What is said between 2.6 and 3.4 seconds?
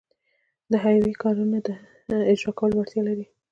وړتیا لري.